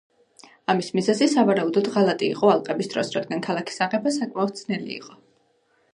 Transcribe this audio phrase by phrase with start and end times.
[0.73, 5.21] ამის მიზეზი სავარაუდოდ ღალატი იყო ალყების დროს, რადგან ქალაქის აღება საკმაოდ ძნელი იყო.